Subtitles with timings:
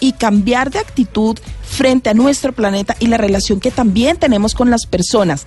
[0.00, 4.70] y cambiar de actitud frente a nuestro planeta y la relación que también tenemos con
[4.70, 5.46] las personas.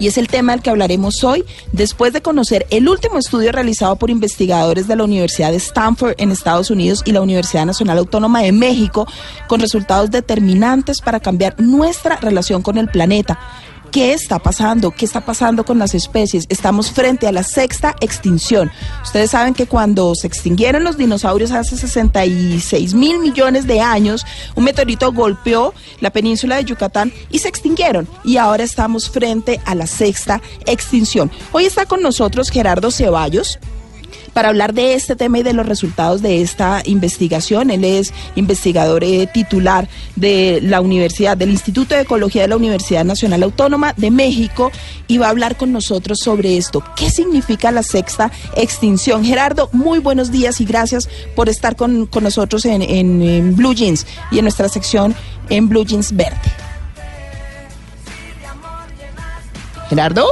[0.00, 3.96] Y es el tema del que hablaremos hoy, después de conocer el último estudio realizado
[3.96, 8.40] por investigadores de la Universidad de Stanford en Estados Unidos y la Universidad Nacional Autónoma
[8.40, 9.06] de México,
[9.46, 13.38] con resultados determinantes para cambiar nuestra relación con el planeta.
[13.90, 14.92] ¿Qué está pasando?
[14.92, 16.46] ¿Qué está pasando con las especies?
[16.48, 18.70] Estamos frente a la sexta extinción.
[19.02, 24.62] Ustedes saben que cuando se extinguieron los dinosaurios hace 66 mil millones de años, un
[24.62, 28.06] meteorito golpeó la península de Yucatán y se extinguieron.
[28.22, 31.28] Y ahora estamos frente a la sexta extinción.
[31.50, 33.58] Hoy está con nosotros Gerardo Ceballos
[34.40, 37.68] para hablar de este tema y de los resultados de esta investigación.
[37.68, 43.04] Él es investigador eh, titular de la Universidad, del Instituto de Ecología de la Universidad
[43.04, 44.72] Nacional Autónoma de México
[45.08, 46.82] y va a hablar con nosotros sobre esto.
[46.96, 49.26] ¿Qué significa la sexta extinción?
[49.26, 53.74] Gerardo, muy buenos días y gracias por estar con, con nosotros en, en, en Blue
[53.74, 55.14] Jeans y en nuestra sección
[55.50, 56.38] en Blue Jeans Verde.
[59.90, 60.24] Gerardo.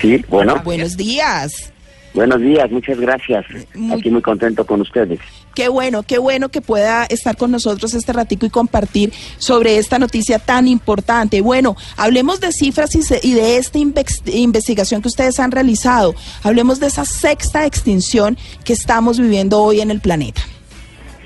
[0.00, 0.62] Sí, bueno.
[0.64, 1.73] Buenos días.
[2.14, 3.44] Buenos días, muchas gracias.
[3.74, 5.18] Muy, Aquí muy contento con ustedes.
[5.52, 9.98] Qué bueno, qué bueno que pueda estar con nosotros este ratico y compartir sobre esta
[9.98, 11.40] noticia tan importante.
[11.40, 16.14] Bueno, hablemos de cifras y, se, y de esta investigación que ustedes han realizado.
[16.44, 20.40] Hablemos de esa sexta extinción que estamos viviendo hoy en el planeta.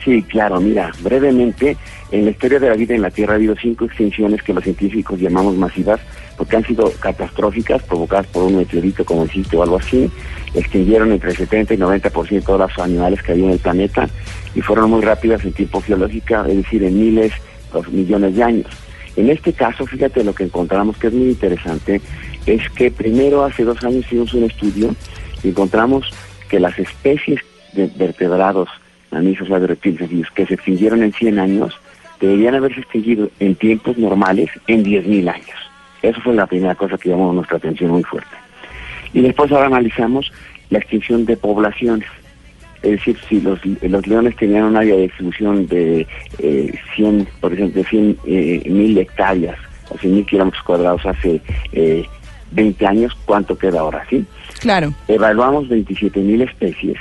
[0.03, 1.77] Sí, claro, mira, brevemente,
[2.11, 4.65] en la historia de la vida en la Tierra ha habido cinco extinciones que los
[4.65, 6.01] científicos llamamos masivas
[6.39, 10.09] porque han sido catastróficas, provocadas por un meteorito como existe o algo así.
[10.55, 14.09] Extinguieron entre el 70 y 90% de los animales que había en el planeta
[14.55, 17.33] y fueron muy rápidas en tiempo geológico, es decir, en miles
[17.73, 18.67] o millones de años.
[19.17, 22.01] En este caso, fíjate lo que encontramos que es muy interesante,
[22.47, 24.95] es que primero hace dos años hicimos un estudio
[25.43, 26.09] y encontramos
[26.49, 27.41] que las especies
[27.73, 28.69] de vertebrados,
[29.11, 31.75] mamíferos, reptiles que se extinguieron en 100 años,
[32.21, 35.68] deberían haberse extinguido en tiempos normales en 10.000 años.
[36.03, 38.31] Eso fue la primera cosa que llamó nuestra atención muy fuerte.
[39.13, 40.33] Y después ahora analizamos
[40.71, 42.09] la extinción de poblaciones.
[42.83, 46.07] Es decir, si los, los leones tenían un área de distribución de
[46.39, 49.59] eh, 100, por ejemplo, de 100 eh, mil hectáreas
[49.89, 51.41] o 100 mil kilómetros cuadrados hace
[51.73, 52.05] eh,
[52.53, 54.07] 20 años, ¿cuánto queda ahora?
[54.09, 54.25] ¿Sí?
[54.61, 54.93] Claro.
[55.09, 56.99] Evaluamos 27 mil especies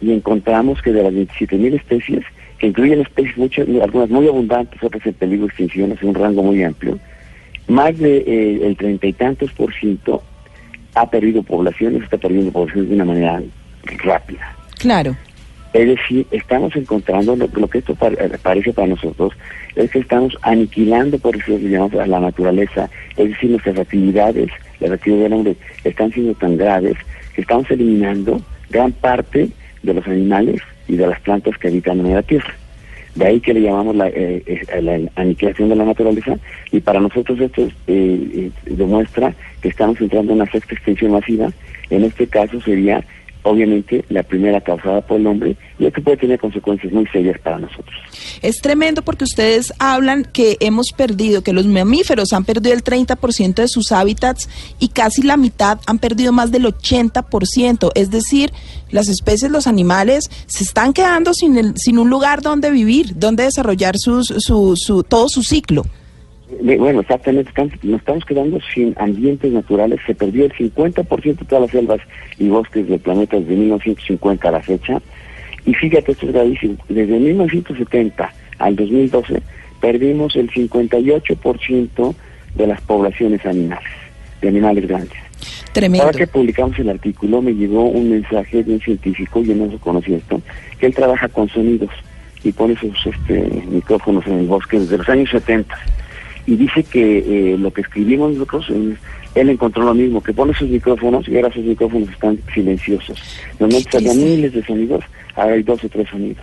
[0.00, 2.24] y encontramos que de las 27 mil especies,
[2.58, 6.42] que incluyen especies muchas, algunas muy abundantes, otras en peligro de extinción, es un rango
[6.42, 6.98] muy amplio,
[7.68, 10.22] más de eh, el treinta y tantos por ciento
[10.94, 13.42] ha perdido poblaciones, está perdiendo poblaciones de una manera
[14.04, 14.56] rápida.
[14.78, 15.16] Claro.
[15.72, 19.34] Es decir, estamos encontrando, lo, lo que esto par, parece para nosotros,
[19.76, 24.90] es que estamos aniquilando, por eso llamamos a la naturaleza, es decir, nuestras actividades, las
[24.90, 26.96] actividades del hombre, están siendo tan graves
[27.34, 28.40] que estamos eliminando
[28.70, 29.50] gran parte
[29.82, 32.54] de los animales y de las plantas que habitan en la Tierra.
[33.18, 36.38] De ahí que le llamamos la, eh, eh, la aniquilación de la naturaleza
[36.70, 41.50] y para nosotros esto eh, demuestra que estamos entrando en una sexta extinción masiva.
[41.90, 43.04] En este caso sería
[43.42, 47.58] obviamente la primera causada por el hombre y esto puede tener consecuencias muy serias para
[47.58, 47.94] nosotros.
[48.42, 53.54] Es tremendo porque ustedes hablan que hemos perdido, que los mamíferos han perdido el 30%
[53.54, 54.48] de sus hábitats
[54.78, 58.52] y casi la mitad han perdido más del 80%, es decir,
[58.90, 63.44] las especies, los animales se están quedando sin, el, sin un lugar donde vivir, donde
[63.44, 65.84] desarrollar sus, su, su, todo su ciclo.
[66.50, 70.00] Bueno, exactamente, nos estamos quedando sin ambientes naturales.
[70.06, 72.00] Se perdió el 50% de todas las selvas
[72.38, 75.00] y bosques del planeta desde 1950 a la fecha.
[75.66, 76.76] Y fíjate, esto es gravísimo.
[76.88, 79.42] Desde 1970 al 2012
[79.80, 82.14] perdimos el 58%
[82.54, 83.90] de las poblaciones animales,
[84.40, 85.18] de animales grandes.
[85.72, 86.06] Tremendo.
[86.06, 90.16] Ahora que publicamos el artículo me llegó un mensaje de un científico, yo no conocía
[90.16, 90.40] esto,
[90.80, 91.90] que él trabaja con sonidos
[92.42, 95.76] y pone sus este, micrófonos en el bosque desde los años 70
[96.48, 98.70] y dice que eh, lo que escribimos nosotros,
[99.34, 103.22] él encontró lo mismo, que pone sus micrófonos y ahora sus micrófonos están silenciosos.
[103.60, 105.04] Normalmente había miles de sonidos,
[105.36, 106.42] ahora hay dos o tres sonidos.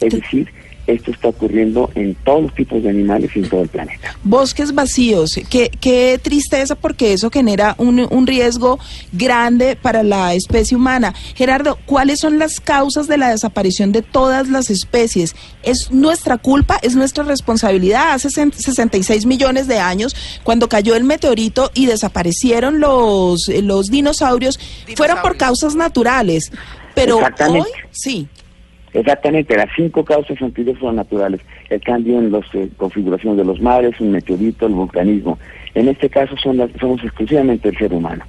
[0.00, 0.48] Es decir,
[0.90, 4.16] esto está ocurriendo en todos los tipos de animales y en todo el planeta.
[4.22, 8.78] Bosques vacíos, qué, qué tristeza porque eso genera un, un riesgo
[9.12, 11.14] grande para la especie humana.
[11.34, 15.34] Gerardo, ¿cuáles son las causas de la desaparición de todas las especies?
[15.62, 16.78] ¿Es nuestra culpa?
[16.82, 18.12] ¿Es nuestra responsabilidad?
[18.12, 24.58] Hace 66 millones de años, cuando cayó el meteorito y desaparecieron los, los dinosaurios,
[24.96, 26.50] fueron por causas naturales.
[26.94, 28.28] Pero hoy, sí.
[28.92, 31.40] Exactamente, las cinco causas anteriores son naturales.
[31.68, 35.38] El cambio en la eh, configuración de los mares, un meteorito, el vulcanismo.
[35.74, 38.24] En este caso son las, somos exclusivamente el ser humano.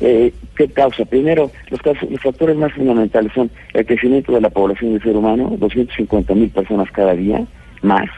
[0.00, 1.04] Eh, ¿Qué causa?
[1.04, 5.54] Primero, los, los, factores más fundamentales son el crecimiento de la población del ser humano,
[5.58, 7.44] 250 mil personas cada día,
[7.82, 8.08] más,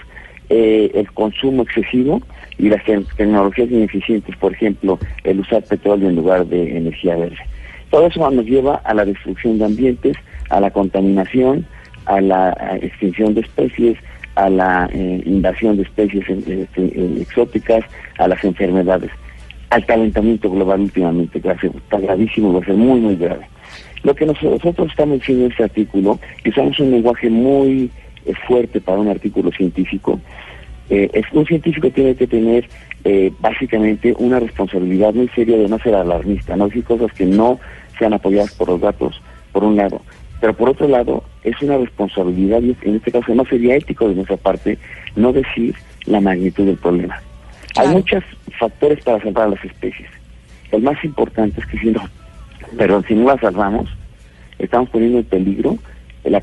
[0.49, 2.23] eh, el consumo excesivo
[2.59, 7.39] y las tecnologías ineficientes, por ejemplo, el usar petróleo en lugar de energía verde.
[7.91, 10.17] Todo eso nos lleva a la destrucción de ambientes,
[10.51, 11.67] a la contaminación,
[12.07, 13.99] a la extinción de especies,
[14.35, 17.85] a la eh, invasión de especies eh, este, exóticas,
[18.19, 19.11] a las enfermedades,
[19.71, 23.47] al calentamiento global últimamente, que está gravísimo, va a ser muy, muy grave.
[24.03, 27.91] Lo que nosotros estamos diciendo en este artículo, que usamos un lenguaje muy
[28.27, 30.21] eh, fuerte para un artículo científico,
[30.89, 32.69] es, un científico tiene que tener
[33.41, 37.59] básicamente una responsabilidad muy seria de no ser alarmista, no decir cosas que no
[37.99, 39.19] sean apoyadas por los datos,
[39.53, 40.03] por un lado,
[40.43, 44.17] pero por otro lado, es una responsabilidad, y en este caso no sería ético de
[44.17, 44.77] nuestra parte,
[45.15, 45.73] no decir
[46.07, 47.23] la magnitud del problema.
[47.77, 48.25] Hay muchos
[48.59, 50.09] factores para salvar a las especies.
[50.73, 52.03] El más importante es que si no,
[52.77, 53.89] pero si no las salvamos,
[54.59, 55.79] estamos poniendo en peligro
[56.25, 56.43] la,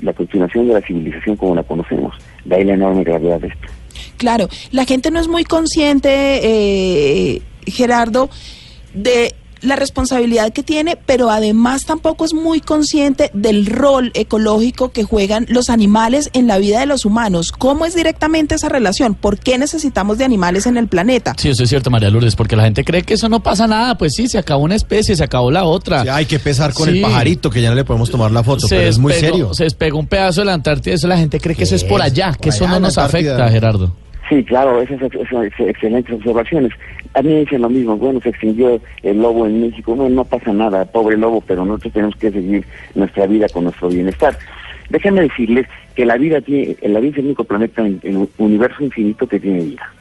[0.00, 2.14] la continuación de la civilización como la conocemos.
[2.44, 3.68] De ahí la enorme gravedad de esto.
[4.18, 6.10] Claro, la gente no es muy consciente,
[6.42, 8.28] eh, Gerardo,
[8.92, 15.04] de la responsabilidad que tiene, pero además tampoco es muy consciente del rol ecológico que
[15.04, 17.52] juegan los animales en la vida de los humanos.
[17.52, 19.14] ¿Cómo es directamente esa relación?
[19.14, 21.34] ¿Por qué necesitamos de animales en el planeta?
[21.36, 23.96] Sí, eso es cierto, María Lourdes, porque la gente cree que eso no pasa nada.
[23.96, 26.04] Pues sí, se acabó una especie, se acabó la otra.
[26.14, 28.82] hay que pesar con el pajarito, que ya no le podemos tomar la foto, pero
[28.82, 29.54] es muy serio.
[29.54, 32.02] Se despegó un pedazo de la Antártida, eso la gente cree que eso es por
[32.02, 33.92] allá, que eso no nos afecta, Gerardo.
[34.28, 34.98] Sí, claro, esas
[35.30, 36.72] son excelentes observaciones.
[37.14, 40.24] A mí me dicen lo mismo, bueno, se extinguió el lobo en México, bueno, no
[40.24, 42.64] pasa nada, pobre lobo, pero nosotros tenemos que seguir
[42.96, 44.36] nuestra vida con nuestro bienestar.
[44.90, 48.82] Déjenme decirles que la vida tiene, la vida es el único planeta en el universo
[48.82, 49.92] infinito que tiene vida,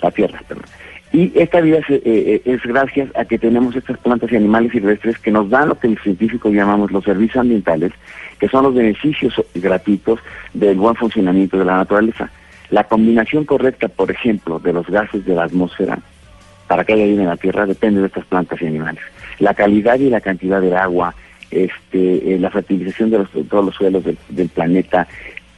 [0.00, 0.64] la Tierra, perdón.
[1.12, 4.72] Y esta vida es, eh, eh, es, gracias a que tenemos estas plantas y animales
[4.72, 7.92] silvestres que nos dan lo que los científicos llamamos los servicios ambientales,
[8.40, 10.20] que son los beneficios gratuitos
[10.54, 12.30] del buen funcionamiento de la naturaleza.
[12.70, 15.98] La combinación correcta, por ejemplo, de los gases de la atmósfera
[16.72, 19.02] para que haya vida en la Tierra depende de estas plantas y animales.
[19.40, 21.14] La calidad y la cantidad de agua,
[21.50, 25.06] este, eh, la fertilización de, todos los suelos del, planeta,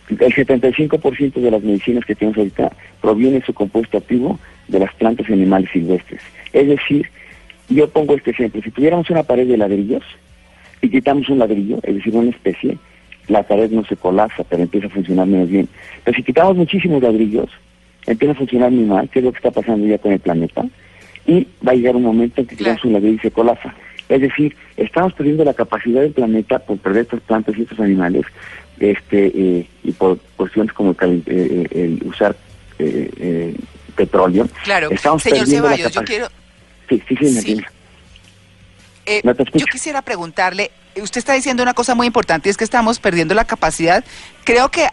[0.08, 4.92] el 75% de las medicinas que tenemos ahorita proviene de su compuesto activo de las
[4.94, 6.20] plantas y animales silvestres.
[6.52, 7.08] Es decir,
[7.68, 10.02] yo pongo este ejemplo, si tuviéramos una pared de ladrillos
[10.82, 12.76] y quitamos un ladrillo, es decir, una especie,
[13.28, 15.68] la pared no se colapsa, pero empieza a funcionar menos bien.
[16.02, 17.50] Pero si quitamos muchísimos ladrillos,
[18.04, 20.66] empieza a funcionar muy mal, que es lo que está pasando ya con el planeta,
[21.26, 23.74] y va a llegar un momento en que quitamos un ladrillo y se colapsa.
[24.08, 28.26] Es decir, estamos perdiendo la capacidad del planeta por perder estas plantas y estos animales,
[28.78, 32.36] este eh, y por cuestiones como el, eh, eh, usar
[33.96, 34.48] petróleo.
[34.64, 36.26] Claro, estamos señor Ceballos, yo quiero...
[36.88, 37.64] Sí, sí, sí,
[39.54, 40.70] yo quisiera preguntarle,
[41.02, 44.04] usted está diciendo una cosa muy importante y es que estamos perdiendo la capacidad.
[44.44, 44.88] Creo que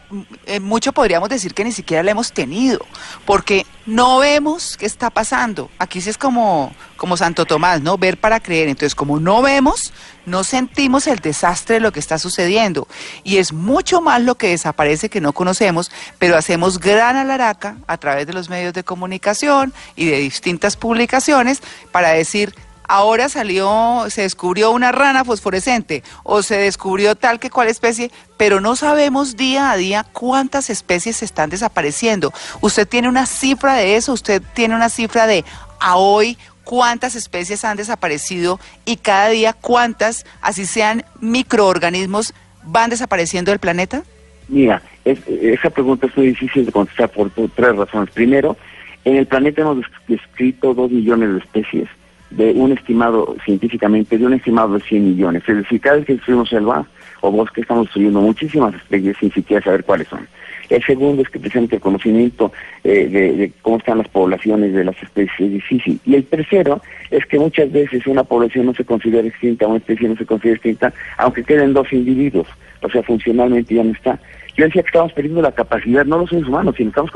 [0.45, 2.79] eh, mucho podríamos decir que ni siquiera la hemos tenido,
[3.25, 5.69] porque no vemos qué está pasando.
[5.77, 7.97] Aquí sí es como, como Santo Tomás, ¿no?
[7.97, 8.69] Ver para creer.
[8.69, 9.93] Entonces, como no vemos,
[10.25, 12.87] no sentimos el desastre de lo que está sucediendo.
[13.23, 17.97] Y es mucho más lo que desaparece que no conocemos, pero hacemos gran alaraca a
[17.97, 22.53] través de los medios de comunicación y de distintas publicaciones para decir
[22.91, 28.59] ahora salió, se descubrió una rana fosforescente o se descubrió tal que cual especie, pero
[28.59, 32.33] no sabemos día a día cuántas especies están desapareciendo.
[32.59, 34.11] ¿Usted tiene una cifra de eso?
[34.11, 35.45] ¿Usted tiene una cifra de
[35.79, 42.33] a hoy cuántas especies han desaparecido y cada día cuántas, así sean microorganismos,
[42.65, 44.03] van desapareciendo del planeta?
[44.49, 48.09] Mira, esa pregunta es muy difícil de contestar por tres razones.
[48.13, 48.57] Primero,
[49.05, 49.77] en el planeta hemos
[50.09, 51.87] descrito dos millones de especies
[52.31, 55.43] de un estimado científicamente de un estimado de 100 millones.
[55.47, 56.85] Es decir, cada vez que destruimos selva
[57.21, 60.27] o bosque estamos destruyendo muchísimas especies sin siquiera saber cuáles son.
[60.69, 62.53] El segundo es que precisamente el conocimiento
[62.85, 65.99] eh, de, cómo están las poblaciones de las especies es difícil.
[66.05, 70.07] Y el tercero es que muchas veces una población no se considera extinta, una especie
[70.07, 72.47] no se considera extinta, aunque queden dos individuos,
[72.81, 74.17] o sea, funcionalmente ya no está.
[74.55, 77.11] Yo decía que estamos perdiendo la capacidad, no los seres humanos, sino estamos,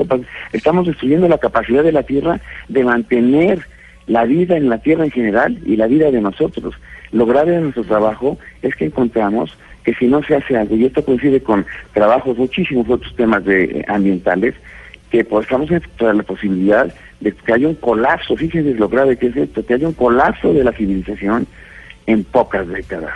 [0.52, 3.66] estamos destruyendo la capacidad de la Tierra de mantener
[4.06, 6.74] la vida en la Tierra en general y la vida de nosotros.
[7.12, 10.84] Lo grave de nuestro trabajo es que encontramos que si no se hace algo, y
[10.84, 14.54] esto coincide con trabajos, muchísimos otros temas de, eh, ambientales,
[15.10, 19.28] que pues, estamos en la posibilidad de que haya un colapso, fíjense lo grave que
[19.28, 21.46] es esto, que haya un colapso de la civilización
[22.06, 23.14] en pocas décadas.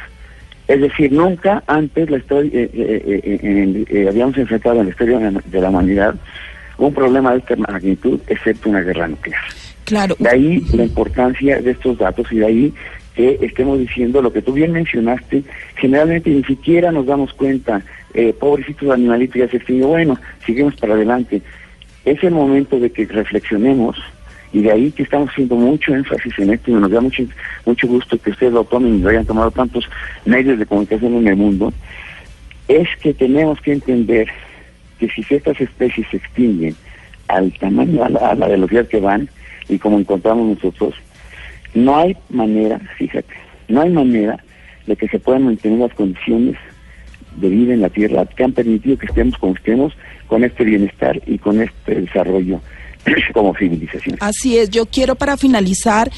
[0.68, 5.68] Es decir, nunca antes la historia, eh, eh, habíamos enfrentado en la historia de la
[5.68, 6.14] humanidad
[6.78, 9.42] un problema de esta magnitud, excepto una guerra nuclear.
[10.18, 12.74] De ahí la importancia de estos datos y de ahí
[13.14, 15.42] que estemos diciendo lo que tú bien mencionaste,
[15.76, 17.82] generalmente ni siquiera nos damos cuenta,
[18.14, 20.16] eh, pobrecitos animalitos ya se extinguió, bueno,
[20.46, 21.42] seguimos para adelante.
[22.04, 23.98] Es el momento de que reflexionemos
[24.52, 27.24] y de ahí que estamos haciendo mucho énfasis en esto y nos da mucho,
[27.66, 29.88] mucho gusto que ustedes lo tomen y lo hayan tomado tantos
[30.24, 31.72] medios de comunicación en el mundo,
[32.68, 34.28] es que tenemos que entender
[34.98, 36.76] que si estas especies se extinguen
[37.28, 39.28] al tamaño, a la velocidad que van,
[39.68, 40.94] y como encontramos nosotros,
[41.74, 43.34] no hay manera, fíjate,
[43.68, 44.42] no hay manera
[44.86, 46.56] de que se puedan mantener las condiciones
[47.36, 49.92] de vida en la Tierra que han permitido que estemos como estemos
[50.26, 52.60] con este bienestar y con este desarrollo
[53.34, 54.16] como civilización.
[54.20, 56.10] Así es, yo quiero para finalizar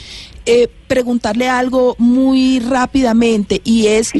[0.45, 4.11] eh, preguntarle algo muy rápidamente y es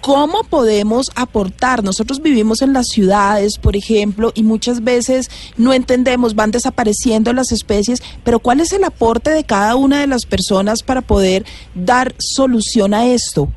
[0.00, 1.82] cómo podemos aportar.
[1.82, 7.50] Nosotros vivimos en las ciudades, por ejemplo, y muchas veces no entendemos, van desapareciendo las
[7.50, 12.14] especies, pero ¿cuál es el aporte de cada una de las personas para poder dar
[12.18, 13.48] solución a esto?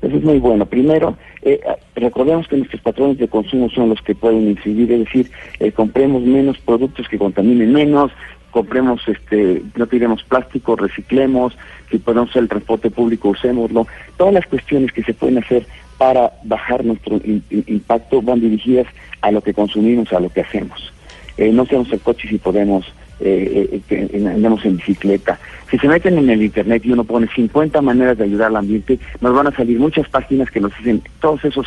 [0.00, 0.64] Eso es muy bueno.
[0.64, 1.18] Primero,
[1.52, 1.60] eh,
[1.94, 6.22] recordemos que nuestros patrones de consumo son los que pueden incidir, es decir, eh, compremos
[6.22, 8.12] menos productos que contaminen menos,
[8.50, 11.56] compremos, este, no tiremos plástico, reciclemos,
[11.90, 13.86] si podemos el transporte público, usémoslo.
[14.16, 18.86] Todas las cuestiones que se pueden hacer para bajar nuestro impacto van dirigidas
[19.20, 20.92] a lo que consumimos, a lo que hacemos.
[21.36, 22.84] Eh, no seamos el coche si podemos,
[23.20, 25.38] eh, eh, andamos en bicicleta.
[25.70, 28.98] Si se meten en el internet y uno pone 50 maneras de ayudar al ambiente,
[29.20, 31.66] nos van a salir muchas páginas que nos dicen todas esas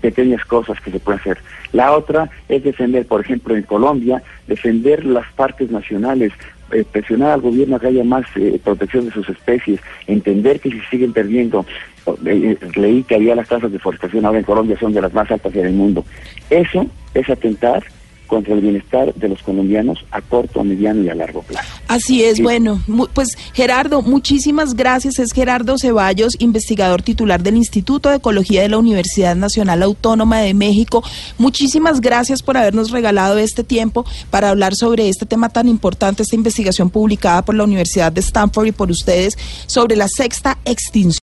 [0.00, 1.38] pequeñas cosas que se pueden hacer.
[1.72, 6.32] La otra es defender, por ejemplo, en Colombia, defender las partes nacionales,
[6.90, 8.26] presionar al gobierno a que haya más
[8.64, 11.64] protección de sus especies, entender que si siguen perdiendo,
[12.74, 15.54] leí que había las tasas de deforestación ahora en Colombia son de las más altas
[15.54, 16.04] en el mundo.
[16.50, 17.84] Eso es atentar
[18.26, 21.68] contra el bienestar de los colombianos a corto, a mediano y a largo plazo.
[21.88, 22.82] Así es, bueno,
[23.14, 25.18] pues Gerardo, muchísimas gracias.
[25.18, 30.54] Es Gerardo Ceballos, investigador titular del Instituto de Ecología de la Universidad Nacional Autónoma de
[30.54, 31.02] México.
[31.38, 36.36] Muchísimas gracias por habernos regalado este tiempo para hablar sobre este tema tan importante, esta
[36.36, 41.06] investigación publicada por la Universidad de Stanford y por ustedes sobre la sexta extinción.